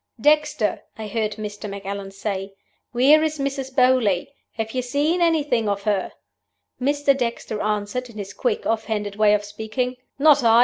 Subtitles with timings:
[0.19, 1.69] "'Dexter!' I heard Mr.
[1.69, 2.53] Macallan say.
[2.91, 3.75] 'Where is Mrs.
[3.75, 4.29] Beauly?
[4.53, 6.13] Have you seen anything of her?'
[6.81, 7.15] "Mr.
[7.15, 10.59] Dexter answered, in his quick, off hand way of speaking, 'Not I.